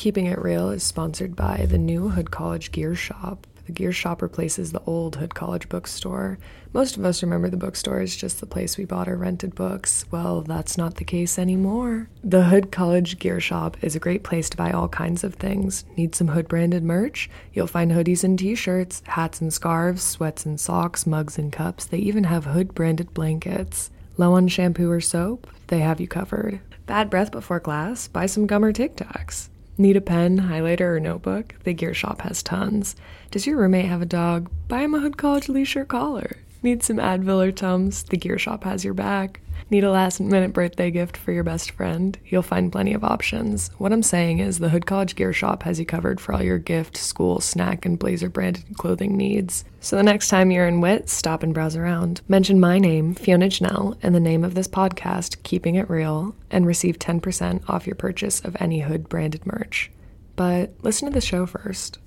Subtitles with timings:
[0.00, 3.46] Keeping It Reel is sponsored by the new Hood College Gear Shop.
[3.66, 6.38] The Gear Shop replaces the old Hood College bookstore.
[6.72, 10.06] Most of us remember the bookstore as just the place we bought or rented books.
[10.10, 12.08] Well, that's not the case anymore.
[12.24, 15.84] The Hood College Gear Shop is a great place to buy all kinds of things.
[15.98, 17.28] Need some Hood branded merch?
[17.52, 21.84] You'll find hoodies and t shirts, hats and scarves, sweats and socks, mugs and cups.
[21.84, 23.90] They even have Hood branded blankets.
[24.16, 25.46] Low on shampoo or soap?
[25.66, 26.60] They have you covered.
[26.86, 28.08] Bad breath before class?
[28.08, 29.49] Buy some gum or Tic Tacs.
[29.80, 31.54] Need a pen, highlighter, or notebook?
[31.64, 32.94] The Gear Shop has tons.
[33.30, 34.50] Does your roommate have a dog?
[34.68, 36.36] Buy him a Hood College leash or collar.
[36.62, 38.02] Need some Advil or Tums?
[38.02, 39.40] The Gear Shop has your back.
[39.70, 42.18] Need a last minute birthday gift for your best friend?
[42.24, 43.70] You'll find plenty of options.
[43.78, 46.58] What I'm saying is the Hood College Gear Shop has you covered for all your
[46.58, 49.64] gift, school, snack, and blazer branded clothing needs.
[49.78, 52.20] So the next time you're in WIT, stop and browse around.
[52.26, 56.66] Mention my name, Fiona Jannell, and the name of this podcast, Keeping It Reel, and
[56.66, 59.92] receive 10% off your purchase of any Hood branded merch.
[60.34, 62.00] But listen to the show first.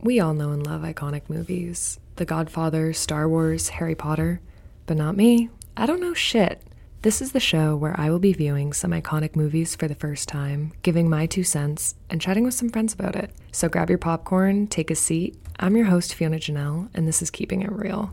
[0.00, 4.40] We all know and love iconic movies The Godfather, Star Wars, Harry Potter.
[4.86, 5.48] But not me.
[5.76, 6.60] I don't know shit.
[7.02, 10.28] This is the show where I will be viewing some iconic movies for the first
[10.28, 13.30] time, giving my two cents, and chatting with some friends about it.
[13.52, 15.38] So grab your popcorn, take a seat.
[15.60, 18.10] I'm your host, Fiona Jannell, and this is Keeping It Reel.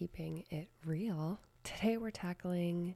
[0.00, 1.40] Keeping It Reel.
[1.62, 2.94] Today we're tackling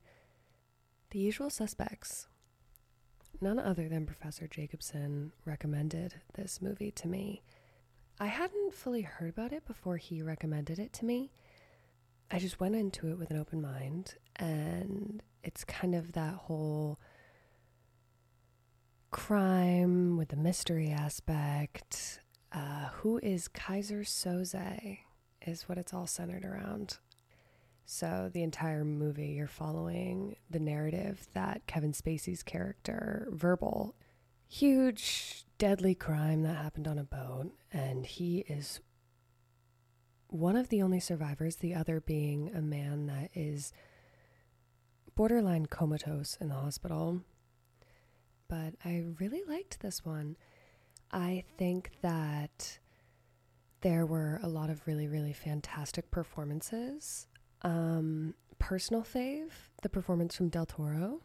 [1.10, 2.28] the usual suspects.
[3.42, 7.42] None other than Professor Jacobsen recommended this movie to me.
[8.18, 11.30] I hadn't fully heard about it before he recommended it to me.
[12.30, 16.98] I just went into it with an open mind, and it's kind of that whole
[19.10, 22.20] crime with the mystery aspect.
[22.50, 25.00] Uh, who is Keyser Söze?
[25.46, 26.98] Is what it's all centered around.
[27.84, 33.94] So, the entire movie, you're following the narrative that Kevin Spacey's character, Verbal,
[34.48, 38.80] huge, deadly crime that happened on a boat, and he is
[40.28, 43.72] one of the only survivors, the other being a man that is
[45.14, 47.20] borderline comatose in the hospital.
[48.48, 50.36] But I really liked this one.
[51.12, 52.78] I think that
[53.84, 57.26] there were a lot of really, really fantastic performances.
[57.60, 59.50] Um, personal fave,
[59.82, 61.20] the performance from Del Toro.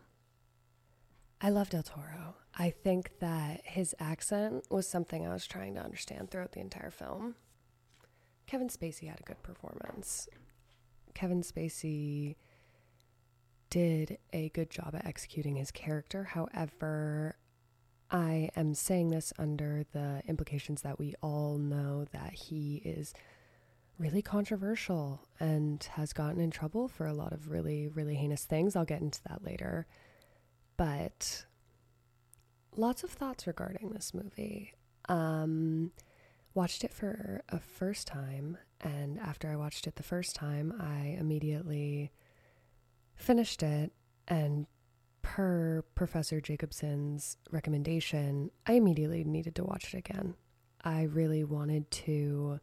[1.40, 2.36] I love Del Toro.
[2.58, 6.92] I think that his accent was something I was trying to understand throughout the entire
[6.92, 7.36] film.
[8.46, 10.28] Kevin Spacey had a good performance.
[11.14, 12.36] Kevin Spacey
[13.70, 16.26] did a good job at executing his character.
[16.26, 17.38] However,
[18.12, 23.14] I am saying this under the implications that we all know that he is
[24.00, 28.76] really controversial and has gotten in trouble for a lot of really, really heinous things.
[28.76, 29.86] I'll get into that later.
[30.78, 31.46] But
[32.76, 34.74] lots of thoughts regarding this movie.
[35.08, 35.92] Um,
[36.54, 41.18] watched it for a first time, and after I watched it the first time, I
[41.20, 42.12] immediately
[43.16, 43.92] finished it
[44.28, 44.66] and
[45.36, 50.34] per Professor Jacobsen's recommendation, I immediately needed to watch it again.
[50.84, 52.60] I really wanted to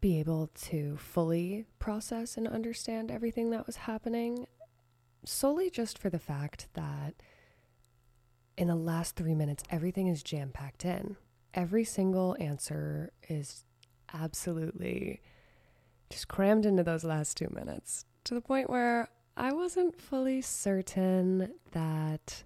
[0.00, 4.48] be able to fully process and understand everything that was happening,
[5.24, 7.14] solely just for the fact that
[8.56, 11.16] in the last three minutes, everything is jam packed in.
[11.54, 13.64] Every single answer is
[14.12, 15.20] absolutely
[16.10, 19.08] just crammed into those last two minutes to the point where
[19.40, 22.44] I wasn't fully certain that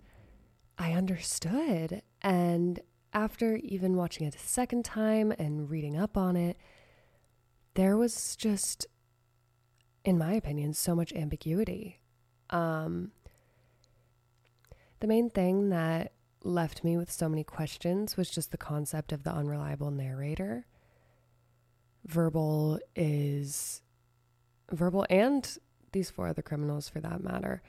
[0.78, 2.03] I understood.
[2.22, 2.78] And
[3.12, 6.56] after even watching it a second time and reading up on it,
[7.75, 8.87] there was just,
[10.05, 11.99] in my opinion, so much ambiguity.
[12.50, 13.11] Um,
[15.00, 16.12] the main thing that
[16.44, 20.64] left me with so many questions was just the concept of the unreliable narrator.
[22.05, 23.82] Verbal is
[24.70, 25.58] verbal and
[25.94, 27.62] these four other criminals for that matter,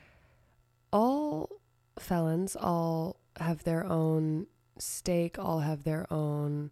[0.91, 1.49] all
[1.97, 6.71] felons, all have their own stake, all have their own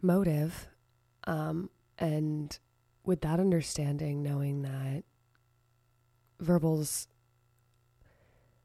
[0.00, 0.66] motive.
[1.24, 2.58] Um, and
[3.04, 5.04] with that understanding, knowing that
[6.40, 7.06] Verbal's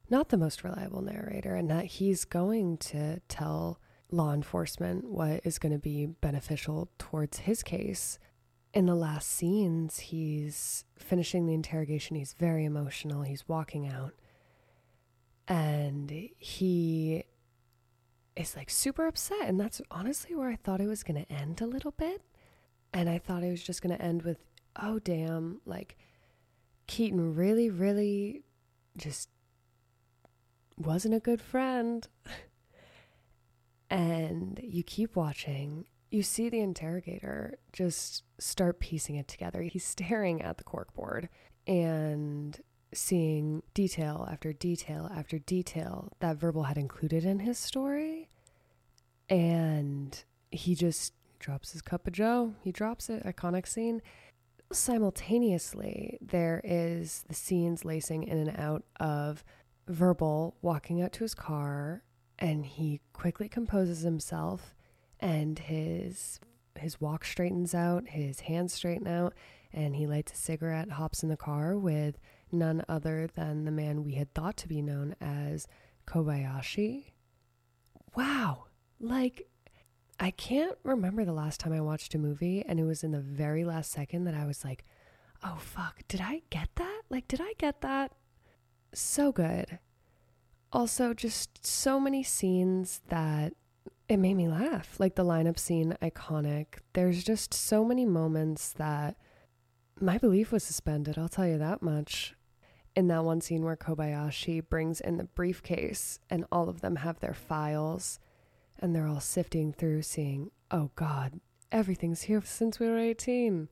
[0.09, 3.79] not the most reliable narrator and that he's going to tell
[4.09, 8.17] law enforcement what is going to be beneficial towards his case
[8.77, 12.15] in the last scenes, he's finishing the interrogation.
[12.15, 13.23] He's very emotional.
[13.23, 14.13] He's walking out.
[15.47, 17.23] and he
[18.35, 19.47] is like super upset.
[19.47, 22.21] And that's honestly where I thought it was going to end a little bit.
[22.93, 24.37] And I thought it was just going to end with,
[24.79, 25.97] oh, damn, like
[26.85, 28.43] Keaton really, really
[28.95, 29.29] just
[30.77, 32.07] wasn't a good friend.
[33.89, 35.85] and you keep watching.
[36.09, 39.61] You see the interrogator just start piecing it together.
[39.61, 41.29] He's staring at the corkboard
[41.65, 42.59] and
[42.93, 48.29] seeing detail after detail after detail that Verbal had included in his story.
[49.29, 52.53] And he just drops his cup of Joe.
[52.63, 53.23] He drops it.
[53.25, 54.01] Iconic scene.
[54.71, 59.43] Simultaneously, there is the scenes lacing in and out of
[59.87, 62.03] Verbal walking out to his car,
[62.37, 64.75] and he quickly composes himself,
[65.19, 66.39] and his
[66.77, 69.33] his walk straightens out, his hands straighten out,
[69.73, 72.19] and he lights a cigarette, hops in the car with
[72.51, 75.67] none other than the man we had thought to be known as
[76.07, 77.11] Kobayashi.
[78.15, 78.65] Wow.
[78.99, 79.47] Like,
[80.19, 83.19] I can't remember the last time I watched a movie, and it was in the
[83.19, 84.85] very last second that I was like,
[85.43, 87.01] oh, fuck, did I get that?
[87.09, 88.13] Like, did I get that?
[88.93, 89.79] So good.
[90.73, 93.53] Also, just so many scenes that
[94.09, 94.99] it made me laugh.
[94.99, 96.79] Like the lineup scene, iconic.
[96.93, 99.17] There's just so many moments that
[99.99, 102.35] my belief was suspended, I'll tell you that much.
[102.95, 107.19] In that one scene where Kobayashi brings in the briefcase and all of them have
[107.19, 108.19] their files
[108.79, 111.39] and they're all sifting through, seeing, oh God,
[111.71, 113.69] everything's here since we were 18.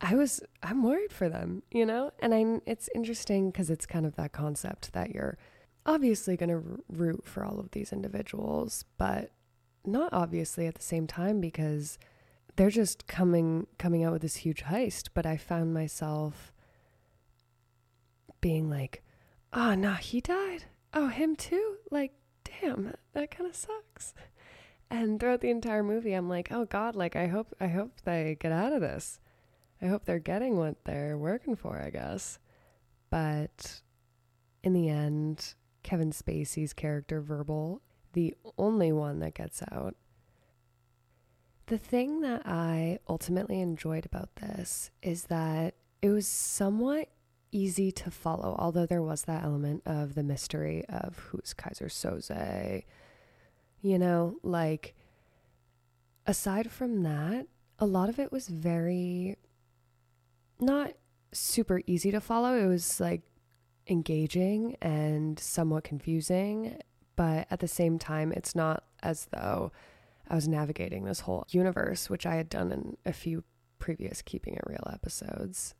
[0.00, 2.10] I was, I'm worried for them, you know?
[2.18, 5.38] And I, it's interesting because it's kind of that concept that you're
[5.84, 9.30] obviously going to root for all of these individuals, but
[9.84, 11.98] not obviously at the same time because
[12.56, 16.52] they're just coming coming out with this huge heist but i found myself
[18.40, 19.02] being like
[19.52, 20.64] ah, oh no he died?
[20.94, 21.76] Oh him too?
[21.90, 22.12] Like
[22.60, 24.14] damn that, that kind of sucks.
[24.90, 28.36] And throughout the entire movie i'm like oh god like i hope i hope they
[28.38, 29.20] get out of this.
[29.80, 32.38] I hope they're getting what they're working for i guess.
[33.10, 33.80] But
[34.62, 37.80] in the end kevin spacey's character verbal
[38.12, 39.96] the only one that gets out
[41.66, 47.08] the thing that I ultimately enjoyed about this is that it was somewhat
[47.50, 52.84] easy to follow, although there was that element of the mystery of who's Keyser Söze.
[53.80, 54.94] You know, like,
[56.26, 57.46] aside from that,
[57.78, 59.36] a lot of it was very
[60.60, 60.92] not
[61.32, 62.54] super easy to follow.
[62.54, 63.22] It was like
[63.88, 66.78] engaging and somewhat confusing,
[67.16, 69.72] but at the same time, it's not as though
[70.28, 73.44] I was navigating this whole universe, which I had done in a few
[73.78, 75.74] previous Keeping It Reel episodes.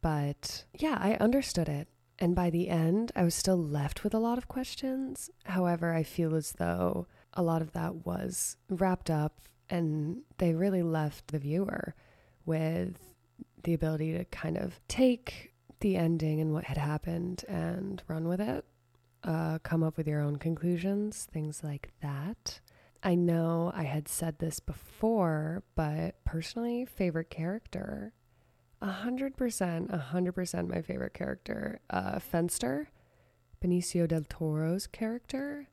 [0.00, 1.88] But yeah, I understood it.
[2.18, 5.30] And by the end, I was still left with a lot of questions.
[5.44, 10.82] However, I feel as though a lot of that was wrapped up and they really
[10.82, 11.94] left the viewer
[12.44, 13.14] with
[13.64, 18.40] the ability to kind of take the ending and what had happened and run with
[18.40, 18.64] it,
[19.24, 22.60] uh, come up with your own conclusions, things like that.
[23.02, 28.12] I know I had said this before, but personally, favorite character.
[28.82, 31.80] A hundred percent, a hundred percent my favorite character.
[31.88, 32.86] Uh, Fenster,
[33.62, 35.68] Benicio del Toro's character.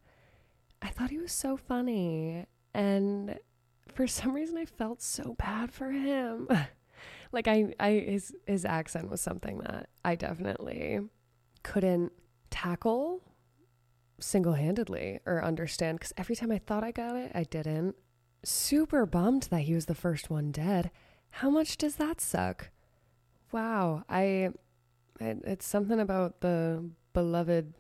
[0.82, 2.46] I thought he was so funny.
[2.74, 3.40] And
[3.94, 6.48] for some reason I felt so bad for him.
[7.34, 11.00] like I, I his his accent was something that I definitely
[11.64, 12.14] couldn't
[12.50, 13.22] tackle
[14.20, 17.96] single handedly or understand because every time I thought I got it, I didn't.
[18.46, 20.92] Super bummed that he was the first one dead.
[21.30, 22.70] How much does that suck?
[23.52, 24.52] Wow, I.
[25.20, 27.74] It, it's something about the beloved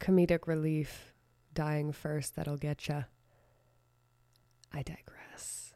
[0.00, 1.14] comedic relief
[1.54, 3.04] dying first that'll get you.
[4.72, 5.72] I digress.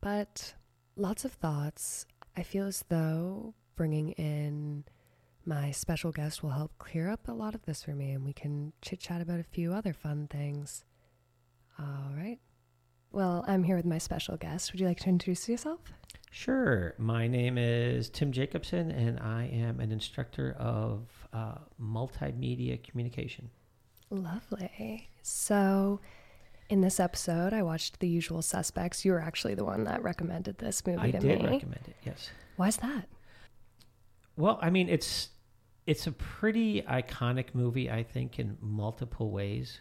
[0.00, 0.54] But
[0.96, 2.06] lots of thoughts.
[2.36, 4.84] I feel as though bringing in
[5.44, 8.32] my special guest will help clear up a lot of this for me, and we
[8.32, 10.84] can chit chat about a few other fun things.
[11.78, 12.38] All right.
[13.10, 14.72] Well, I'm here with my special guest.
[14.72, 15.80] Would you like to introduce yourself?
[16.30, 16.94] Sure.
[16.96, 23.50] My name is Tim Jacobsen, and I am an instructor of uh, multimedia communication.
[24.08, 25.10] Lovely.
[25.22, 26.00] So,
[26.72, 29.04] in this episode, I watched The Usual Suspects.
[29.04, 31.96] You were actually the one that recommended this movie I to did recommend it.
[32.02, 32.30] Yes.
[32.56, 33.08] Why is that?
[34.38, 35.28] Well, I mean, it's
[35.86, 39.80] it's a pretty iconic movie, I think, in multiple ways.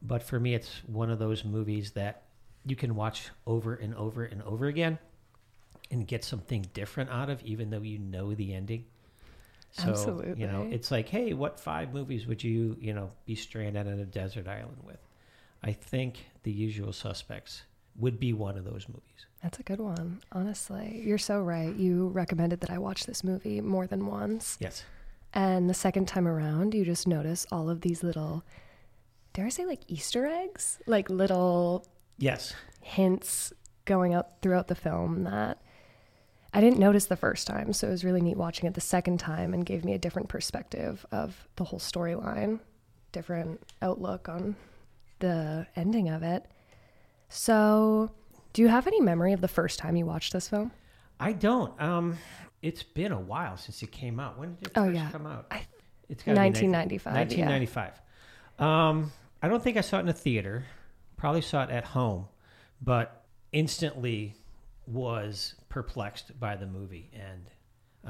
[0.00, 2.22] But for me, it's one of those movies that
[2.64, 5.00] you can watch over and over and over again
[5.90, 8.84] and get something different out of, even though you know the ending.
[9.72, 13.88] So, you know, it's like, hey, what five movies would you, you know, be stranded
[13.88, 14.98] on a desert island with?
[15.62, 17.62] I think The Usual Suspects
[17.96, 19.26] would be one of those movies.
[19.42, 21.02] That's a good one, honestly.
[21.04, 21.74] You're so right.
[21.74, 24.56] You recommended that I watch this movie more than once.
[24.60, 24.84] Yes.
[25.34, 28.44] And the second time around, you just notice all of these little,
[29.32, 30.78] dare I say, like Easter eggs?
[30.86, 31.86] Like little
[32.18, 32.54] Yes.
[32.80, 33.52] hints
[33.84, 35.60] going out throughout the film that
[36.54, 37.72] I didn't notice the first time.
[37.72, 40.28] So it was really neat watching it the second time and gave me a different
[40.28, 42.60] perspective of the whole storyline,
[43.12, 44.56] different outlook on
[45.20, 46.44] the ending of it.
[47.28, 48.10] So,
[48.52, 50.72] do you have any memory of the first time you watched this film?
[51.20, 51.78] I don't.
[51.80, 52.16] Um,
[52.62, 54.38] it's been a while since it came out.
[54.38, 55.10] When did it Oh, first yeah.
[55.10, 55.46] come out?
[55.50, 55.66] I-
[56.08, 57.46] it's gotta 1995, yeah.
[57.46, 58.00] 1995.
[58.58, 60.64] Um, I don't think I saw it in a theater.
[61.18, 62.28] Probably saw it at home,
[62.80, 64.34] but instantly
[64.86, 67.10] was perplexed by the movie.
[67.12, 67.50] And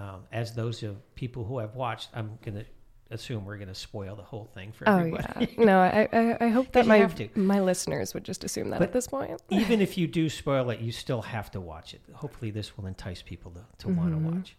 [0.00, 2.64] um, as those of people who have watched, I'm gonna
[3.10, 5.54] assume we're gonna spoil the whole thing for Oh everybody.
[5.58, 8.88] yeah, no, I I, I hope that my my listeners would just assume that But-
[8.88, 9.40] at this point.
[9.50, 12.00] Even if you do spoil it, you still have to watch it.
[12.14, 14.36] Hopefully, this will entice people to, to want to mm-hmm.
[14.36, 14.56] watch.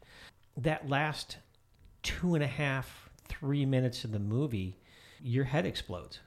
[0.58, 1.38] That last
[2.04, 4.78] two and a half, three minutes of the movie,
[5.22, 6.20] your head explodes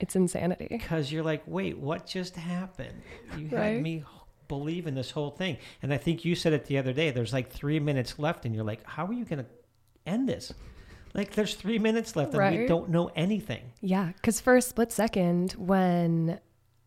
[0.00, 0.66] It's insanity.
[0.68, 3.02] because you're like, wait, what just happened?
[3.36, 3.74] You Right.
[3.74, 4.04] had me
[4.48, 5.58] believe in this whole thing.
[5.82, 7.10] And I think you said it the other day.
[7.10, 9.50] There's like three minutes left, and you're like, how are you going to
[10.06, 10.52] end this?
[11.14, 13.72] Like, there's three minutes left, and we don't know anything.
[13.80, 16.38] Yeah, because for a split second, when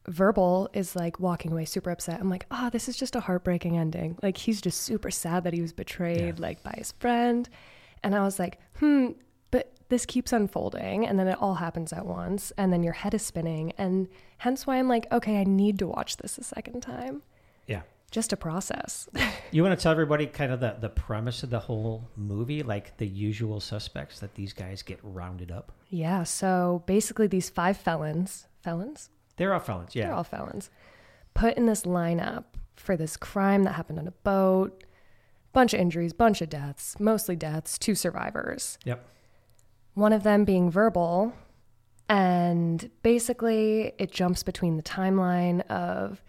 [0.07, 3.77] Verbal is like walking away super upset, I'm like, oh, this is just a heartbreaking
[3.77, 4.17] ending.
[4.23, 6.41] Like he's just super sad that he was betrayed, Yeah.
[6.41, 7.47] like by his friend.
[8.03, 9.09] And I was like, hmm,
[9.51, 13.13] but this keeps unfolding, and then it all happens at once, and then your head
[13.13, 14.07] is spinning, and
[14.39, 17.21] hence why I'm like, okay, I need to watch this a second time
[17.67, 17.81] Yeah.
[18.11, 19.09] Just a process.
[19.53, 22.95] You want to tell everybody kind of the, the premise of the whole movie, like
[22.95, 25.73] the usual suspects that these guys get rounded up?
[25.89, 30.05] yeah, so basically, these five felons, felons, They're all felons, yeah.
[30.05, 30.69] They're all felons.
[31.33, 32.45] Put in this lineup
[32.77, 34.85] for this crime that happened on a boat.
[35.51, 38.77] Bunch of injuries, bunch of deaths, mostly deaths, two survivors.
[38.85, 39.05] Yep.
[39.95, 41.33] One of them being verbal.
[42.07, 46.21] And basically, it jumps between the timeline of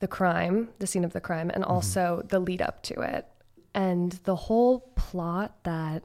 [0.00, 3.26] the crime, the scene of the crime, and also the lead up to it.
[3.74, 6.02] And the whole plot that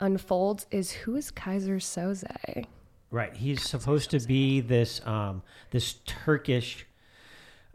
[0.00, 2.66] unfolds is who is Keyser Söze?
[3.10, 3.36] Right.
[3.36, 6.86] He's supposed to be this um, this Turkish,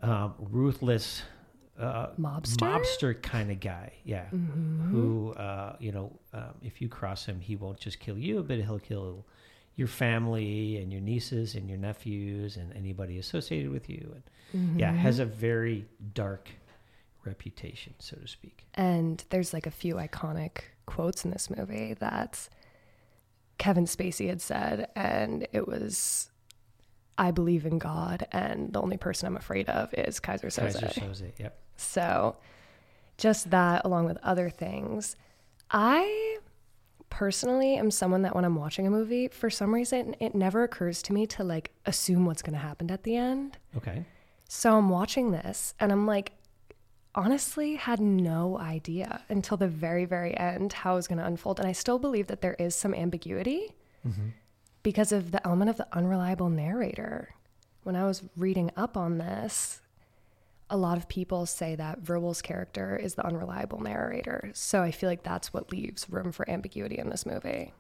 [0.02, 1.24] um, ruthless
[1.80, 2.58] uh, Mobster?
[2.58, 3.94] mobster kind of guy.
[4.04, 4.26] Yeah.
[4.30, 8.60] Who, uh, you know, um, if you cross him, he won't just kill you, but
[8.60, 9.26] he'll kill
[9.76, 14.14] your family and your nieces and your nephews and anybody associated with you.
[14.14, 14.24] And
[14.64, 14.80] mm-hmm.
[14.80, 16.50] yeah, has a very dark
[17.26, 18.66] reputation, so to speak.
[18.76, 22.48] And there's like a few iconic quotes in this movie that
[23.58, 26.30] Kevin Spacey had said, and it was,
[27.18, 31.10] "I believe in God, and the only person I'm afraid of is Keyser Söze." Keyser
[31.10, 31.32] Söze.
[31.38, 31.60] Yep.
[31.78, 32.38] So,
[33.18, 35.16] just that, along with other things,
[35.72, 36.38] I
[37.16, 41.02] personally am someone that when I'm watching a movie, for some reason, it never occurs
[41.04, 43.58] to me to like assume what's going to happen at the end.
[43.78, 44.04] Okay.
[44.50, 46.34] So I'm watching this and I'm like,
[47.16, 51.58] honestly, had no idea until the very, very end how it was going to unfold.
[51.58, 53.74] And I still believe that there is some ambiguity
[54.06, 54.28] mm-hmm.
[54.84, 57.34] because of the element of the unreliable narrator.
[57.84, 59.80] When I was reading up on this,
[60.70, 64.50] a lot of people say that Verbal's character is the unreliable narrator.
[64.54, 67.74] So I feel like that's what leaves room for ambiguity in this movie.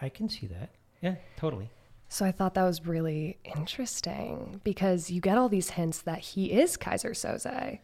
[0.00, 0.70] I can see that.
[1.00, 1.70] Yeah, totally.
[2.08, 6.52] So I thought that was really interesting because you get all these hints that he
[6.52, 7.80] is Keyser Söze.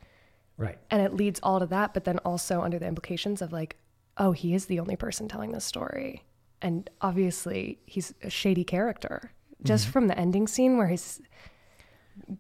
[0.57, 0.79] Right.
[0.89, 3.77] and it leads all to that but then also under the implications of like
[4.19, 6.23] oh he is the only person telling this story
[6.63, 9.33] and obviously he's a shady character
[9.65, 9.93] just mm-hmm.
[9.93, 11.21] from the ending scene where his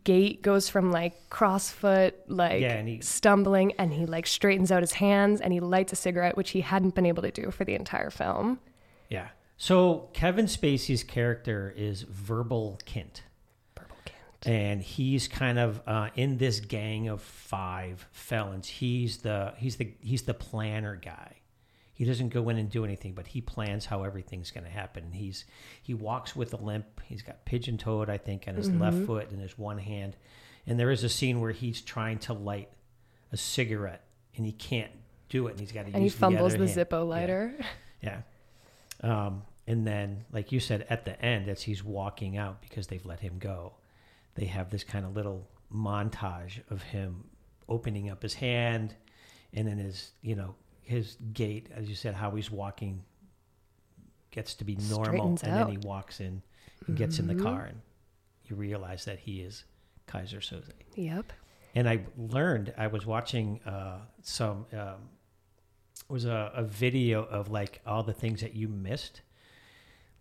[0.04, 4.82] gait goes from like crossfoot like Yeah, and he- stumbling and he like straightens out
[4.82, 7.64] his hands and he lights a cigarette which he hadn't been able to do for
[7.64, 8.58] the entire film
[9.10, 9.28] Yeah.
[9.56, 13.20] So Kevin Spacey's character is Verbal Kint.
[13.76, 14.12] Kint.
[14.46, 18.66] and he's kind of uh, in this gang of five felons.
[18.68, 21.36] He's the he's the he's the planner guy.
[21.94, 25.12] He doesn't go in and do anything, but he plans how everything's going to happen.
[25.12, 25.44] He's
[25.80, 27.00] he walks with a limp.
[27.04, 30.16] He's got pigeon toed, I think, on his left foot and his one hand.
[30.66, 32.68] And there is a scene where he's trying to light
[33.30, 34.02] a cigarette
[34.36, 34.90] and he can't
[35.28, 36.84] do it, and he's got to and he fumbles the, the.
[36.84, 36.98] Zippo Yeah.
[36.98, 37.54] lighter
[38.02, 38.20] Yeah.
[39.02, 43.04] Um, and then, like you said, at the end, as he's walking out because they've
[43.06, 43.74] let him go,
[44.34, 47.24] they have this kind of little montage of him
[47.68, 48.94] opening up his hand,
[49.52, 53.02] and then his, you know, his gait, as you said, how he's walking
[54.30, 55.84] gets to be normal, Straightens and then he out.
[55.84, 56.42] walks in
[56.86, 57.42] and gets in the Mhm.
[57.42, 57.80] car, and
[58.46, 59.64] you realize that he is
[60.08, 60.70] Keyser Söze.
[60.96, 61.32] Yep.
[61.74, 65.08] And I learned I was watching uh, some um,
[66.08, 69.22] was a, a video of like all the things that you missed,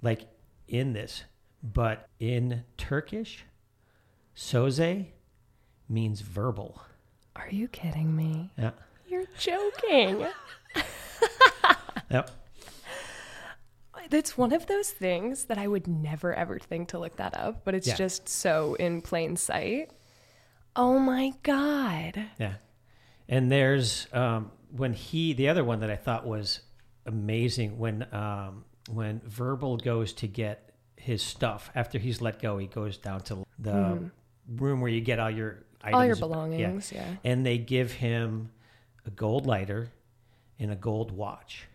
[0.01, 0.21] like
[0.67, 1.23] in this,
[1.61, 3.45] but in Turkish,
[4.35, 5.07] Söze
[5.89, 6.81] means verbal.
[7.35, 8.51] Are you kidding me?
[8.57, 8.71] Yeah.
[9.13, 10.25] You're joking.
[12.11, 12.29] Yep.
[14.11, 17.63] It's one of those things that I would never ever think to look that up,
[17.65, 17.95] but it's Yeah.
[17.95, 19.89] just so in plain sight.
[20.75, 22.25] Oh my god.
[22.39, 22.55] Yeah.
[23.27, 26.61] And there's um, when he the other one that I thought was
[27.07, 32.67] amazing when um, when Verbal goes to get his stuff after he's let go, he
[32.67, 34.11] goes down to the
[34.47, 35.95] room where you get all your items.
[35.95, 36.19] All your Yeah.
[36.19, 37.15] belongings, yeah.
[37.23, 38.51] and they give him
[39.05, 39.89] a gold lighter
[40.59, 41.67] and a gold watch.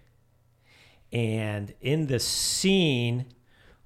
[1.12, 3.26] And in the scene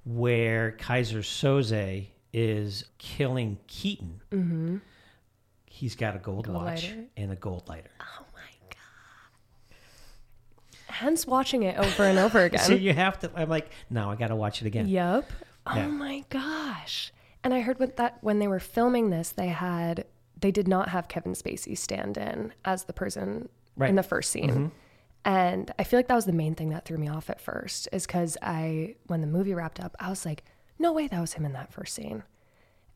[0.05, 4.77] where Keyser Söze is killing Keaton, Mm-hmm.
[5.65, 7.05] he's got a gold, Gold watch lighter.
[7.15, 7.91] and a gold lighter.
[8.01, 9.77] Oh my god.
[10.87, 12.59] Hence watching it over and over again.
[12.61, 13.31] So you have to.
[13.35, 14.87] I'm like, no, I got to watch it again.
[14.87, 15.29] Yep.
[15.65, 17.13] Oh my gosh.
[17.43, 20.05] And I heard with that when they were filming this, they had
[20.43, 23.89] they did not have Kevin Spacey stand in as the person Right.
[23.89, 24.49] in the first scene.
[24.51, 24.67] Mm-hmm.
[25.25, 27.87] And I feel like that was the main thing that threw me off at first,
[27.91, 30.43] is because I when the movie wrapped up, I was like,
[30.77, 32.21] no way that was him in that first scene.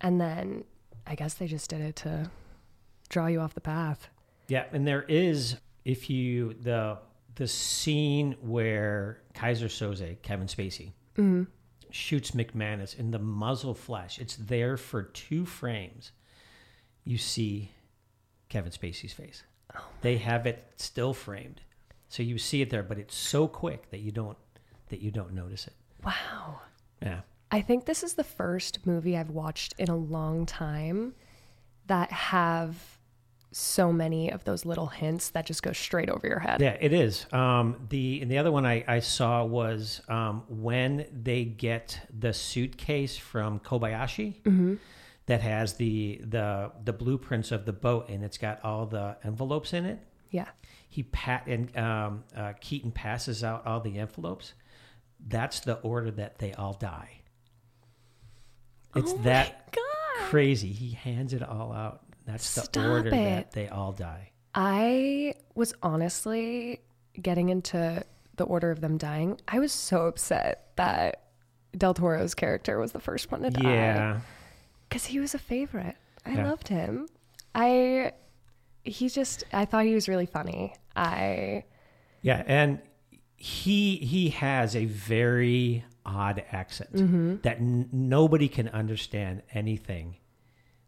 [0.01, 0.65] And then
[1.07, 2.29] I guess they just did it to
[3.09, 4.09] draw you off the path.
[4.49, 6.99] Yeah, and there is if you the
[7.35, 11.43] the scene where Keyser Söze, Kevin Spacey, Mm-hmm.
[11.91, 14.19] shoots McManus in the muzzle flash.
[14.19, 16.11] It's there for two frames.
[17.07, 17.71] You see
[18.49, 19.43] Kevin Spacey's face.
[19.75, 21.61] Oh they have it still framed,
[22.09, 24.37] so you see it there, but it's so quick that you don't
[24.89, 25.73] that you don't notice it.
[26.03, 26.61] Wow.
[27.01, 27.21] Yeah,
[27.51, 31.13] I think this is the first movie I've watched in a long time
[31.87, 32.97] that have
[33.51, 36.61] so many of those little hints that just go straight over your head.
[36.61, 37.25] yeah, it is.
[37.31, 42.33] Um, the and the other one I, I saw was um, when they get the
[42.33, 44.77] suitcase from Kobayashi
[45.27, 49.73] that has the the the blueprints of the boat and it's got all the envelopes
[49.73, 49.99] in it.
[50.31, 50.47] Yeah.
[50.89, 54.53] He pat and um, uh, Keaton passes out all the envelopes.
[55.25, 57.21] That's the order that they all die.
[58.95, 59.75] It's Oh that
[60.29, 60.71] crazy.
[60.71, 62.01] He hands it all out.
[62.25, 63.11] That's the Stop order it.
[63.11, 64.31] that they all die.
[64.55, 66.81] I was honestly
[67.21, 68.03] getting into
[68.37, 69.39] the order of them dying.
[69.47, 71.23] I was so upset that
[71.77, 73.69] Del Toro's character was the first one to die.
[73.71, 74.19] Yeah.
[74.87, 75.95] Because he was a favorite.
[76.25, 76.47] I Yeah.
[76.49, 77.07] loved him.
[77.55, 78.11] I,
[78.83, 80.73] he just, I thought he was really funny.
[80.95, 81.63] I,
[82.21, 82.79] Yeah, and
[83.35, 87.35] he he has a very odd accent Mm-hmm.
[87.43, 90.15] that n- nobody can understand anything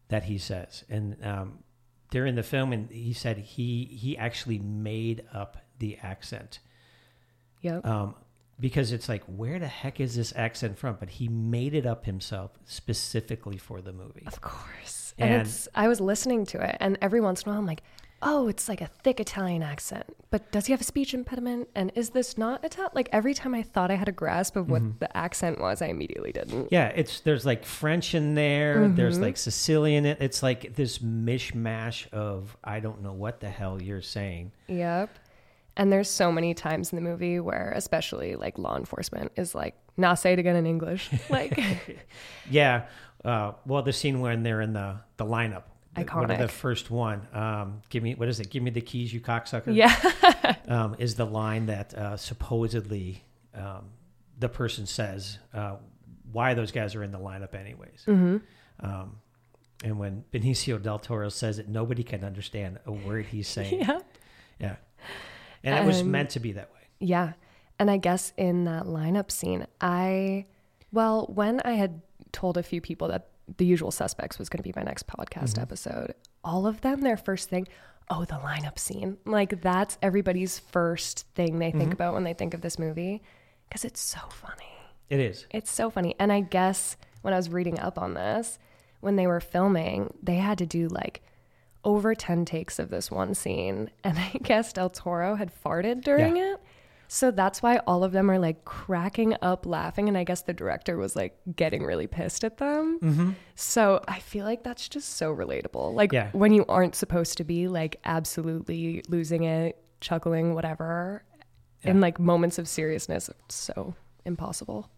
[0.07, 0.83] that he says.
[0.89, 1.59] And um,
[2.09, 6.59] during the film, and he said he he actually made up the accent
[7.61, 7.85] yep.
[7.85, 8.15] um,
[8.59, 10.97] because it's like where the heck is this accent from?
[10.99, 14.23] But he made it up himself specifically for the movie.
[14.25, 15.13] Of course.
[15.17, 17.65] And, And- it's I was listening to it and every once in a while I'm
[17.65, 17.83] like,
[18.21, 21.67] "Oh, it's like a thick Italian accent." But does he have a speech impediment?
[21.75, 22.91] And is this not Italian?
[22.93, 25.87] Like every time I thought I had a grasp of what the accent was, I
[25.87, 26.67] immediately didn't.
[26.71, 28.87] Yeah, it's there's like French in there.
[28.89, 29.23] There's Mm-hmm.
[29.23, 30.05] like Sicilian.
[30.05, 34.51] It's like this mishmash of I don't know what the hell you're saying.
[34.67, 35.09] Yep.
[35.79, 39.75] And there's so many times in the movie where especially like law enforcement is like,
[39.95, 41.57] "Nah, say it again in English." Like
[42.51, 42.85] Yeah.
[43.23, 45.63] Uh, well, the scene when they're in the the lineup.
[45.95, 47.25] The- One of the first one.
[47.33, 48.49] Um, give me what is it?
[48.49, 49.73] Give me the keys, you cocksucker.
[49.73, 49.95] yeah.
[50.67, 53.23] Um, is the line that uh, supposedly
[53.55, 53.85] um,
[54.37, 55.77] the person says uh,
[56.31, 58.03] why those guys are in the lineup anyways.
[58.05, 58.37] Mm-hmm.
[58.85, 59.15] Um,
[59.83, 63.79] and when Benicio del Toro says it, nobody can understand a word he's saying.
[63.79, 63.99] yeah.
[64.59, 64.75] Yeah.
[65.63, 66.79] And it was Um, meant to be that way.
[66.99, 67.33] Yeah.
[67.79, 70.45] And I guess in that lineup scene, I,
[70.91, 74.63] well, when I had told a few people that the usual suspects was going to
[74.63, 77.67] be my next podcast episode, all of them, their first thing,
[78.09, 79.17] oh, the lineup scene.
[79.25, 83.21] Like that's everybody's first thing they think about when they think of this movie
[83.67, 84.65] because it's so funny.
[85.09, 85.47] It is.
[85.51, 86.15] It's so funny.
[86.19, 88.59] And I guess when I was reading up on this,
[88.99, 91.21] when they were filming, they had to do like
[91.83, 93.89] over 10 takes of this one scene.
[94.03, 96.59] And I guess Del Toro had farted during it.
[97.11, 100.07] So that's why all of them are like cracking up laughing.
[100.07, 102.99] And I guess the director was like getting really pissed at them.
[103.01, 103.29] Mm-hmm.
[103.55, 105.95] So I feel like that's just so relatable.
[105.95, 106.29] Like Yeah.
[106.33, 111.23] when you aren't supposed to be like absolutely losing it chuckling, whatever.
[111.83, 114.89] In like moments of seriousness, it's so impossible.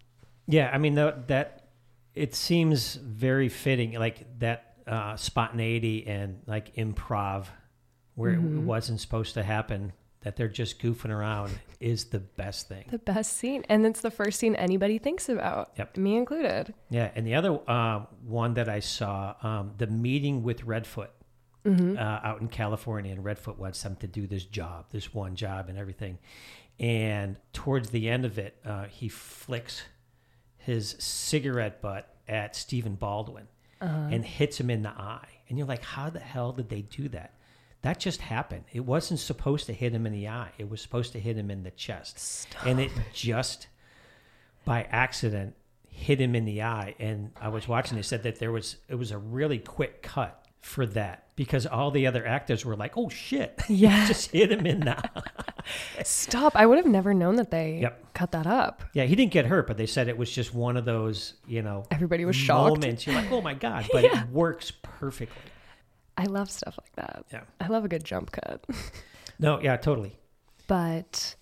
[0.48, 1.68] Yeah, I mean tho- that
[2.16, 7.46] it seems very fitting, like that uh, spontaneity and like improv,
[8.16, 9.94] where it wasn't supposed to happen.
[10.24, 12.86] That they're just goofing around is the best thing.
[12.92, 13.66] The best scene.
[13.70, 15.72] And it's the first scene anybody thinks about.
[15.80, 15.98] Yep.
[15.98, 16.76] Me included.
[16.92, 21.08] Yeah, and the other uh, one that I saw, um, the meeting with Redfoot
[21.64, 21.96] Mm-hmm.
[21.96, 25.70] uh, out in California, and Redfoot wants them to do this job, this one job,
[25.70, 26.18] and everything.
[26.80, 29.84] And towards the end of it, uh, he flicks
[30.58, 33.48] his cigarette butt at Stephen Baldwin
[33.82, 34.10] Uh-huh.
[34.12, 35.28] and hits him in the eye.
[35.50, 37.34] And you're like, how the hell did they do that?
[37.82, 38.66] That just happened.
[38.72, 40.52] It wasn't supposed to hit him in the eye.
[40.60, 42.48] It was supposed to hit him in the chest.
[42.66, 43.68] And it just
[44.66, 45.56] by accident
[45.90, 46.96] hit him in the eye.
[47.00, 47.96] And I was watching.
[47.96, 51.90] They said that there was it was a really quick cut for that because all
[51.90, 54.06] the other actors were like, "Oh shit!" Yeah.
[54.08, 54.96] just hit him in the.
[56.04, 56.56] Stop.
[56.56, 58.14] I would have never known that they Yep.
[58.14, 58.84] cut that up.
[58.94, 61.64] Yeah, he didn't get hurt, but they said it was just one of those, you
[61.64, 62.76] know, Everybody was shocked.
[62.82, 63.08] moments.
[63.08, 65.42] You're like, "Oh my god!" But it works perfectly.
[66.18, 67.26] I love stuff like that.
[67.34, 67.42] Yeah.
[67.60, 68.64] I love a good jump cut.
[69.40, 70.16] No, yeah, totally.
[70.68, 71.34] but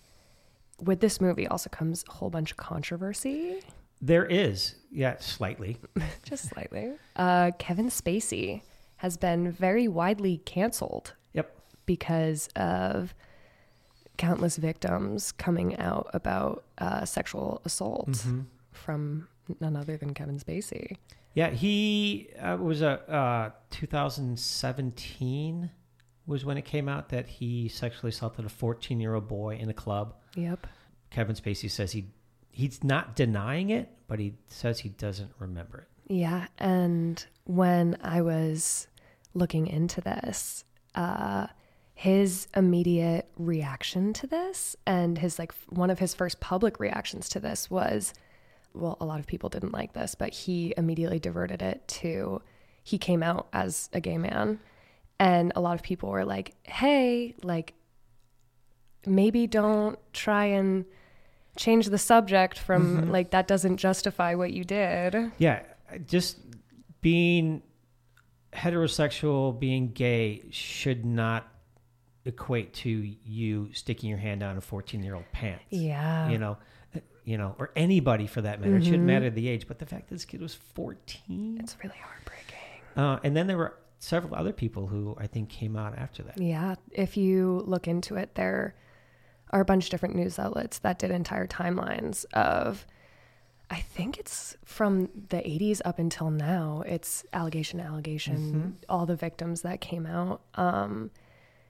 [0.82, 3.60] with this movie also comes a whole bunch of controversy,
[4.02, 5.76] There is, yeah, slightly.
[6.24, 6.94] just slightly.
[7.18, 8.62] Uh, Kevin Spacey
[9.00, 11.56] has been very widely canceled Yep.
[11.86, 13.14] because of
[14.18, 18.42] countless victims coming out about uh, sexual assault Mm-hmm.
[18.72, 19.28] from
[19.60, 20.98] none other than Kevin Spacey.
[21.34, 25.70] Yeah, he uh, was a uh, 2017
[26.28, 29.70] was when it came out that he sexually assaulted a 14 year old boy in
[29.70, 30.14] a club.
[30.36, 30.68] Yep.
[31.10, 32.06] Kevin Spacey says he
[32.52, 35.88] he's not denying it, but he says he doesn't remember it.
[36.10, 38.88] Yeah, and when I was
[39.34, 41.48] looking into this, uh,
[41.94, 47.40] his immediate reaction to this and his like one of his first public reactions to
[47.40, 48.14] this was,
[48.74, 52.42] well, a lot of people didn't like this, but he immediately diverted it to
[52.84, 54.60] he came out as a gay man,
[55.20, 57.74] and a lot of people were like, hey, like
[59.06, 60.86] maybe don't try and
[61.56, 65.32] change the subject from like that doesn't justify what you did.
[65.38, 65.62] Yeah,
[66.06, 66.38] just
[67.02, 67.62] being
[68.54, 71.48] heterosexual, being gay should not
[72.26, 75.64] equate to you sticking your hand down a 14 year old pants.
[75.70, 76.30] Yeah.
[76.30, 76.58] You know,
[77.24, 78.78] you know, or anybody for that matter.
[78.78, 81.60] It shouldn't matter the age, but the fact that this kid was 14.
[81.62, 82.58] It's really heartbreaking.
[82.96, 86.40] Uh, and then there were several other people who I think came out after that.
[86.42, 86.76] Yeah.
[86.92, 88.76] If you look into it, there
[89.52, 92.86] are a bunch of different news outlets that did entire timelines of,
[93.70, 96.84] I think it's from the 80s up until now.
[96.88, 100.42] It's allegation, allegation, all the victims that came out.
[100.56, 101.12] Um,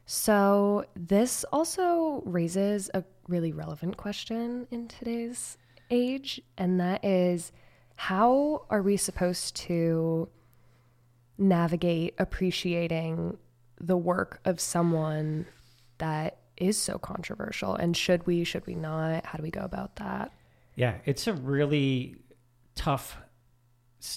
[0.06, 5.58] so this also raises a really relevant question in today's
[5.92, 7.52] age, and that is
[7.96, 10.30] how are we supposed to
[11.38, 13.38] navigate appreciating
[13.80, 15.46] the work of someone
[15.98, 19.96] that is so controversial and should we should we not how do we go about
[19.96, 20.34] that
[20.80, 22.16] Yeah, it's a really
[22.74, 23.18] tough.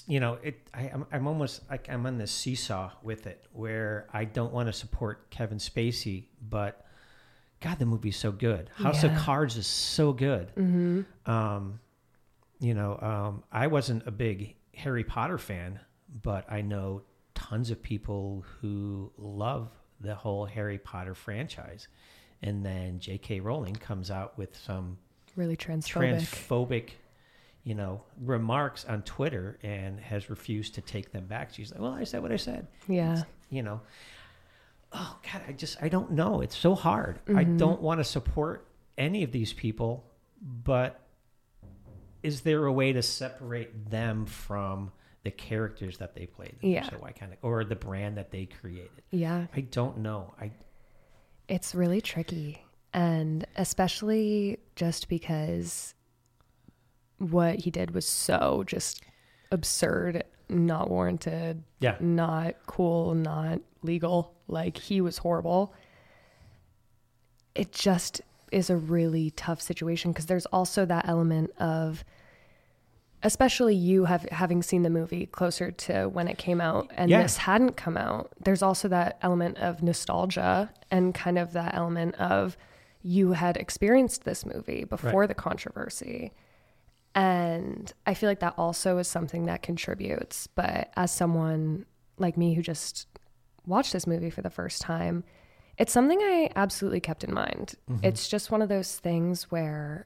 [0.07, 0.65] You know, it.
[0.73, 4.69] I, I'm, I'm almost like I'm on this seesaw with it, where I don't want
[4.69, 6.85] to support Kevin Spacey, but
[7.59, 8.69] God, the movie's so good.
[8.75, 10.55] House of Cards is so good.
[10.55, 11.01] mm-hmm.
[11.29, 11.81] Um,
[12.61, 15.81] you know, um, I wasn't a big Harry Potter fan,
[16.21, 17.01] but I know
[17.35, 21.89] tons of people who love the whole Harry Potter franchise.
[22.41, 23.41] And then J.K.
[23.41, 24.97] Rowling comes out with some
[25.35, 26.89] really transphobic transphobic,
[27.63, 31.53] you know, remarks on Twitter and has refused to take them back.
[31.53, 33.81] She's like, "Well, I said what I said." yeah You know.
[34.91, 36.41] Oh God, I just I don't know.
[36.41, 37.19] It's so hard.
[37.27, 37.57] I Mm-hmm.
[37.57, 38.67] don't want to support
[38.97, 40.05] any of these people,
[40.41, 40.99] but
[42.21, 44.91] is there a way to separate them from
[45.23, 46.55] the characters that they played?
[46.61, 46.83] Yeah.
[46.89, 49.01] So I kind of or the brand that they created.
[49.09, 50.33] yeah I don't know.
[50.39, 50.51] I
[51.47, 52.62] it's really tricky
[52.93, 55.93] and especially just because
[57.17, 59.01] what he did was so just
[59.51, 61.95] absurd not warranted yeah.
[61.99, 64.33] not cool, not legal.
[64.47, 65.73] Like he was horrible.
[67.55, 72.03] It just is a really tough situation because there's also that element of
[73.23, 77.23] especially you have having seen the movie closer to when it came out and Yeah.
[77.23, 78.31] this hadn't come out.
[78.43, 82.57] There's also that element of nostalgia and kind of that element of
[83.03, 85.27] you had experienced this movie before Right.
[85.29, 86.31] the controversy.
[87.15, 90.47] And I feel like that also is something that contributes.
[90.47, 91.85] But as someone
[92.17, 93.07] like me who just
[93.67, 95.23] watched this movie for the first time,
[95.75, 97.73] It's something I absolutely kept in mind.
[97.89, 98.05] Mm-hmm.
[98.05, 100.05] It's just one of those things where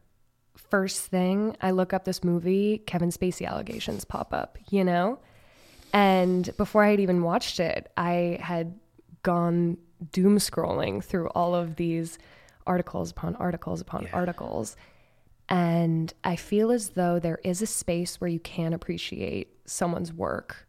[0.55, 5.19] first thing I look up this movie, Kevin Spacey allegations pop up, you know?
[5.91, 8.79] And before I had even watched it, I had
[9.23, 9.77] gone
[10.13, 12.17] doom scrolling through all of these
[12.67, 14.09] articles upon articles upon Yeah.
[14.13, 14.75] articles.
[15.49, 20.67] And I feel as though there is a space where you can appreciate someone's work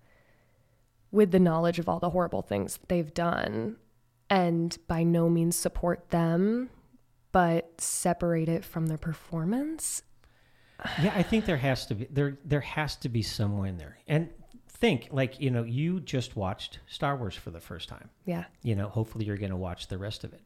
[1.11, 3.76] with the knowledge of all the horrible things that they've done
[4.30, 6.68] and by no means support them,
[7.32, 10.02] but separate it from their performance.
[11.02, 13.98] Yeah, I think there has to be there there has to be somewhere in there.
[14.06, 14.30] And
[14.68, 18.11] think like, you know, you just watched Star Wars for the first time.
[18.26, 18.44] Yeah.
[18.62, 20.40] You know, hopefully you're going to watch the rest of it.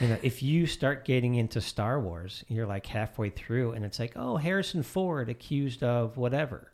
[0.00, 3.98] You know, if you start getting into Star Wars, you're like halfway through and it's
[3.98, 6.72] like, "Oh, Harrison Ford accused of whatever."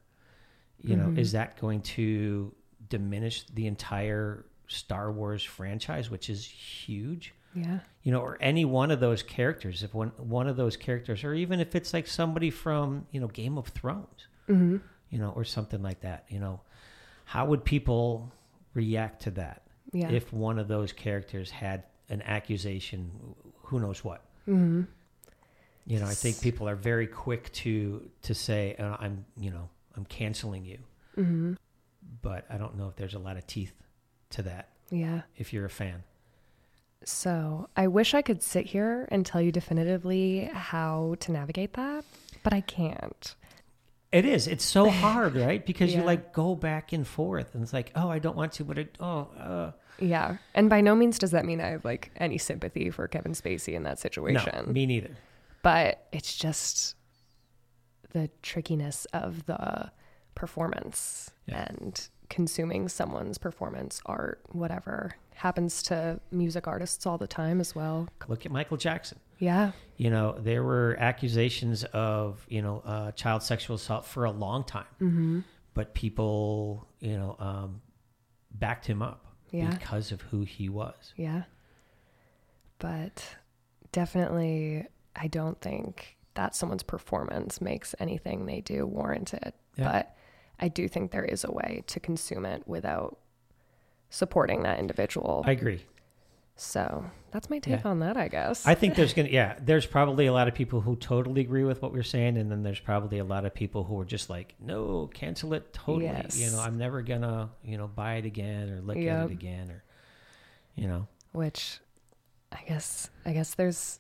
[0.81, 2.55] You know, is that going to
[2.91, 7.33] diminish the entire Star Wars franchise, which is huge?
[7.55, 7.79] Yeah.
[8.03, 11.33] you know, or any one of those characters, if one one of those characters, or
[11.35, 14.79] even if it's like somebody from you know Game of Thrones, Mm-hmm.
[15.09, 16.61] you know, or something like that, you know,
[17.25, 18.31] how would people
[18.75, 20.11] react to that Yeah.
[20.11, 23.11] if one of those characters had an accusation,
[23.65, 24.23] who knows what?
[24.49, 24.83] mm-hmm.
[25.87, 29.69] You know, I think people are very quick to to say, uh, "I'm," you know,
[29.97, 30.79] "I'm canceling you,"
[31.19, 31.55] Mm-hmm.
[32.23, 33.75] but I don't know if there's a lot of teeth
[34.31, 35.23] to that Yeah.
[35.37, 36.03] if you're a fan.
[37.05, 42.05] So I wish I could sit here and tell you definitively how to navigate that,
[42.43, 43.35] but I can't.
[44.11, 44.47] It is.
[44.47, 45.65] It's so hard, right?
[45.71, 48.65] Because you like go back and forth, and it's like, oh, I don't want to,
[48.65, 50.37] but it, oh, uh, Yeah.
[50.55, 53.75] And by no means does that mean I have like any sympathy for Kevin Spacey
[53.75, 54.65] in that situation.
[54.67, 55.17] no, me neither.
[55.63, 56.95] but it's just
[58.13, 59.91] the trickiness of the
[60.35, 61.67] performance Yeah.
[61.69, 68.09] and consuming someone's performance art whatever happens to music artists all the time as well
[68.29, 69.19] Look at Michael Jackson.
[69.39, 74.31] yeah You know, there were accusations of you know uh, child sexual assault for a
[74.31, 75.41] long time, mm-hmm.
[75.75, 77.81] but people, you know, um,
[78.53, 79.24] backed him up
[79.55, 79.71] Yeah.
[79.71, 81.13] because of who he was.
[81.17, 81.43] yeah
[82.79, 83.37] but
[83.93, 84.87] definitely
[85.17, 89.93] i don't think that someone's performance makes anything they do warranted Yeah.
[89.93, 90.17] but
[90.59, 93.19] i do think there is a way to consume it without
[94.11, 95.85] supporting that individual I agree.
[96.57, 97.91] So that's my take Yeah.
[97.91, 98.65] on that, I guess.
[98.67, 101.83] I think there's gonna yeah, there's probably a lot of people who totally agree with
[101.83, 104.55] what we're saying, and then there's probably a lot of people who are just like,
[104.61, 106.25] no, cancel it totally.
[106.33, 109.71] You know, I'm never gonna you know buy it again or look at it again
[109.71, 109.83] or
[110.77, 111.09] you know.
[111.33, 111.81] Which
[112.53, 113.99] I guess I guess there's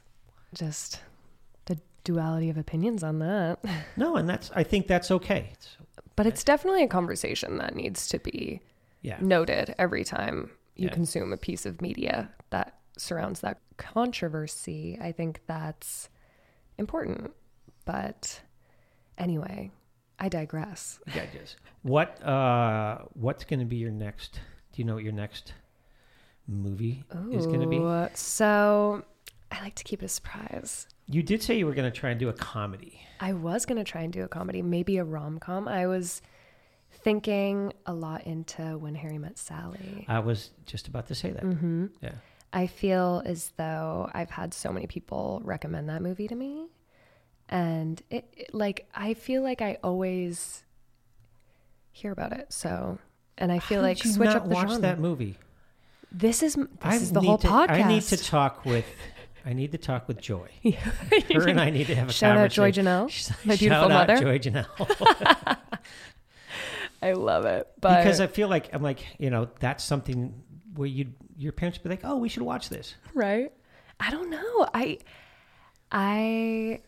[0.54, 1.02] just
[1.64, 3.58] the duality of opinions on that.
[3.96, 5.48] No, and that's I think that's okay.
[5.52, 5.76] It's,
[6.14, 8.60] But it's definitely a conversation that needs to be
[9.02, 10.94] yeah, noted every time you Yeah.
[10.94, 14.98] consume a piece of media that surrounds that controversy.
[15.00, 16.08] I think that's
[16.78, 17.32] important.
[17.84, 18.40] But
[19.18, 19.70] anyway,
[20.18, 21.00] I digress.
[21.14, 21.56] yeah, is.
[21.82, 24.40] What uh, what's going to be your next?
[24.72, 25.52] Do you know what your next
[26.46, 27.78] movie is going to be?
[28.14, 29.04] So
[29.52, 30.86] I like to keep it a surprise.
[31.06, 33.00] You did say you were going to try and do a comedy.
[33.20, 35.68] I was going to try and do a comedy, maybe a rom com.
[35.68, 36.22] I was
[37.02, 40.04] thinking a lot into When Harry Met Sally.
[40.08, 41.42] I was just about to say that.
[41.42, 42.12] hmm Yeah.
[42.52, 46.66] I feel as though I've had so many people recommend that movie to me.
[47.48, 50.64] And it, it- like, I feel like I always
[51.92, 52.52] hear about it.
[52.52, 52.98] So,
[53.38, 54.82] and I feel How like switch up the watch genre.
[54.82, 55.36] that movie.
[56.12, 57.70] This is this I is the whole to, podcast.
[57.70, 58.84] I need to talk with.
[59.46, 60.48] I need to talk with Joy.
[60.62, 60.78] Yeah.
[61.34, 62.84] Her and I need to have a Shout out Joy conversation.
[62.86, 64.20] Jannell, my beautiful Shout out mother.
[64.22, 65.58] Joy Jannell.
[67.04, 70.42] I love it, but because I feel like I'm like you know that's something
[70.74, 72.94] where you your parents would be like, oh, we should watch this.
[73.14, 73.52] right?
[74.00, 74.68] I don't know.
[74.74, 74.98] I
[75.92, 76.80] I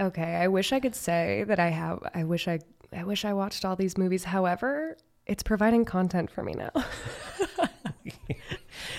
[0.00, 2.60] okay, I wish I could say that I have I wish I
[2.96, 4.24] I wish I watched all these movies.
[4.24, 6.70] However, it's providing content for me now.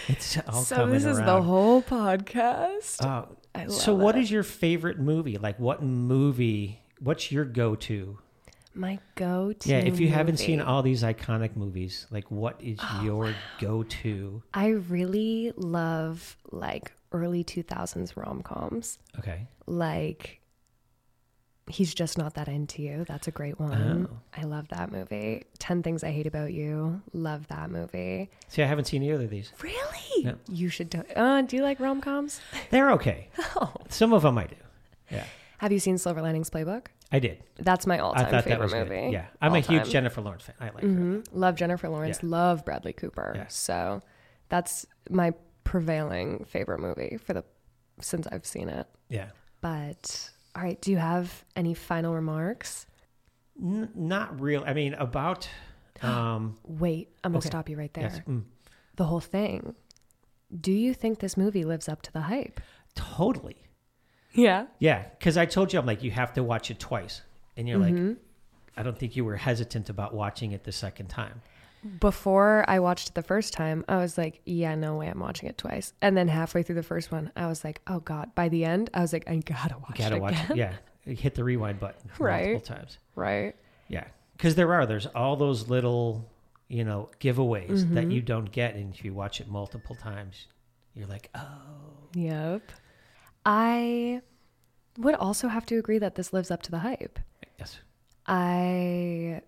[0.08, 3.04] It's all so this is the whole podcast.
[3.04, 4.22] Uh, I so, what it.
[4.22, 5.38] is your favorite movie?
[5.38, 6.82] Like, what movie?
[7.00, 8.20] What's your go-to?
[8.80, 13.02] My go-to Yeah, if you haven't seen all these iconic movies, like, what is Oh,
[13.04, 14.42] your go-to?
[14.54, 18.98] I really love like early 2000s rom-coms.
[19.20, 19.48] Okay.
[19.68, 20.38] Like
[21.72, 23.06] He's just not that into you.
[23.08, 24.08] That's a great one.
[24.12, 24.18] Oh.
[24.36, 25.44] I love that movie.
[25.60, 27.00] 10 Things I Hate About You.
[27.14, 28.32] Love that movie.
[28.48, 29.52] See, I haven't seen either of these.
[29.62, 30.24] Really?
[30.24, 30.36] No.
[30.50, 32.40] You should do uh do you like rom-coms?
[32.72, 33.28] They're okay.
[33.56, 33.74] Oh.
[33.90, 34.56] Some of them I do.
[35.12, 35.26] Yeah,
[35.60, 36.88] Have you seen Silver Linings Playbook?
[37.12, 37.44] I did.
[37.58, 38.90] That's my all-time thought that favorite movie.
[39.08, 39.12] good.
[39.14, 39.90] Yeah, I'm a huge.
[39.90, 40.56] Jennifer Lawrence fan.
[40.60, 40.90] I like her.
[40.90, 41.26] Mhm.
[41.34, 42.20] Love Jennifer Lawrence.
[42.24, 42.30] Yeah.
[42.30, 43.34] Love Bradley Cooper.
[43.36, 43.48] Yeah.
[43.48, 44.02] So
[44.50, 47.44] that's my prevailing favorite movie for the
[48.02, 48.88] since I've seen it.
[49.10, 49.30] Yeah.
[49.62, 52.86] But all right, do you have any final remarks?
[53.62, 54.64] N- not real.
[54.66, 55.50] I mean, about.
[56.02, 57.50] Um, Wait, I'm gonna Okay.
[57.50, 58.06] stop you right there.
[58.06, 58.46] yes, mm,
[58.96, 59.76] The whole thing.
[60.58, 62.62] Do you think this movie lives up to the hype?
[62.96, 63.66] totally.
[64.34, 64.68] Yeah.
[64.80, 67.22] Yeah, because I told you I'm like you have to watch it twice,
[67.58, 68.18] and you're like, Mhm.
[68.78, 71.42] I don't think you were hesitant about watching it the second time.
[72.00, 75.48] Before I watched it the first time, I was like, yeah, no way I'm watching
[75.50, 75.94] it twice.
[76.02, 78.36] And then halfway through the first one, I was like, oh God.
[78.36, 80.52] By the end, I was like, I gotta watch gotta it watch again.
[80.52, 80.58] it.
[81.06, 82.52] Yeah, hit the rewind button Right.
[82.52, 82.98] multiple times.
[83.16, 83.56] Right?
[83.88, 86.30] Yeah, because there are there's all those little
[86.68, 88.12] you know giveaways that Mhm.
[88.14, 90.48] you don't get, and if you watch it multiple times,
[90.94, 91.40] you're like, oh,
[92.14, 92.72] Yep.
[93.46, 94.22] I
[94.98, 97.20] would also have to agree that this lives up to the hype.
[97.58, 97.80] yes.
[98.28, 99.42] I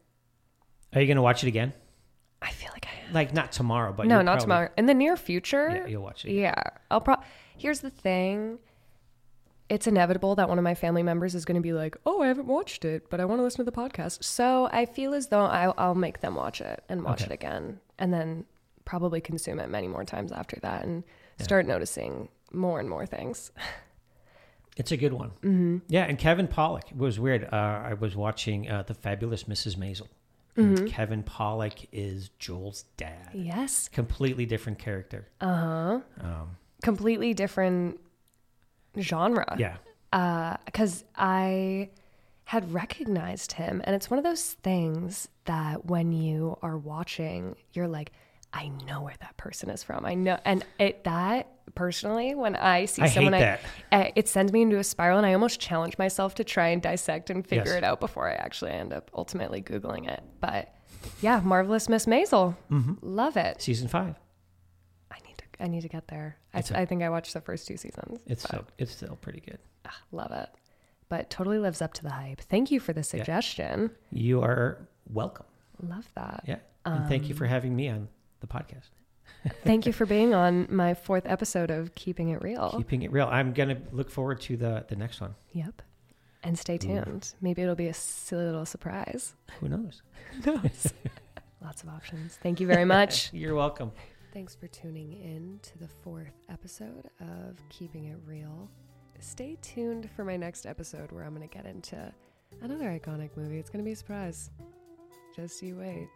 [0.94, 1.74] Are you gonna watch it again?
[2.42, 4.70] I feel like I Like not tomorrow, but No, not probably- tomorrow.
[4.78, 6.32] In the near future, Yeah, you'll watch it.
[6.32, 6.56] Yeah.
[6.90, 7.16] I'll pro
[7.58, 8.58] Here's the thing.
[9.70, 12.28] It's inevitable that one of my family members is going to be like, "Oh, I
[12.28, 15.28] haven't watched it, but I want to listen to the podcast." So I feel as
[15.28, 17.32] though I'll, I'll make them watch it and watch Okay.
[17.32, 18.46] it again, and then
[18.84, 21.04] probably consume it many more times after that, and
[21.38, 21.44] Yeah.
[21.44, 23.52] start noticing more and more things.
[24.78, 25.32] It's a good one.
[25.44, 25.78] Mm-hmm.
[25.90, 27.44] Yeah, and Kevin Pollak it was weird.
[27.52, 29.76] Uh, I was watching uh, the Fabulous Mrs.
[29.76, 30.08] Maisel.
[30.58, 30.88] Mm-hmm.
[30.88, 33.30] Kevin Pollak is Joel's dad.
[33.34, 33.90] Yes.
[33.90, 35.28] Completely different character.
[35.42, 36.00] Uh huh.
[36.22, 38.00] Um, Completely different
[39.00, 39.56] genre.
[39.60, 39.78] yeah,
[40.66, 41.90] because I
[42.46, 47.88] had recognized him, and it's one of those things that when you are watching, you're
[47.88, 48.12] like,
[48.54, 50.06] I know where that person is from.
[50.06, 53.62] I know, and it that personally, when I see I hate someone, that.
[53.92, 56.68] I, uh, it sends me into a spiral, and I almost challenge myself to try
[56.68, 57.76] and dissect and figure Yes.
[57.78, 60.22] it out before I actually end up ultimately googling it.
[60.42, 60.74] But
[61.22, 62.94] yeah, marvelous Miss Maisel, Mm-hmm.
[63.02, 63.62] love it.
[63.62, 64.16] season five.
[65.10, 66.38] I need to, I need to get there.
[66.54, 68.20] I, a- I think I watched the first two seasons.
[68.28, 69.60] It's still, it's still pretty good.
[69.86, 70.50] Ah, love it.
[71.08, 72.42] But totally lives up to the hype.
[72.42, 73.92] Thank you for the suggestion.
[74.12, 75.46] You are welcome.
[75.82, 76.44] Love that.
[76.48, 78.10] Yeah, and thank Um, you for having me on
[78.42, 78.90] the podcast.
[79.64, 82.74] Thank you for being on my fourth episode of Keeping It Reel.
[82.78, 83.28] Keeping it real.
[83.28, 85.36] I'm gonna look forward to the the next one.
[85.54, 85.82] yep.
[86.44, 87.36] And stay tuned.
[87.40, 89.36] Maybe it'll be a silly little surprise.
[89.60, 90.02] Who knows?
[91.64, 92.40] Lots of options.
[92.42, 93.32] Thank you very much.
[93.32, 93.92] You're welcome.
[94.34, 98.68] Thanks for tuning in to the fourth episode of Keeping It Reel.
[99.20, 102.12] Stay tuned for my next episode where I'm going to get into
[102.64, 103.60] another iconic movie.
[103.60, 104.50] It's going to be a surprise.
[105.36, 106.08] Just you wait.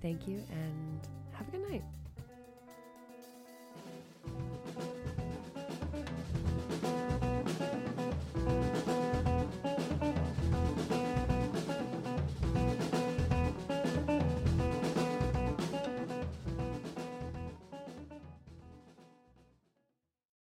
[0.00, 1.08] Thank you and
[1.42, 2.01] have a good night.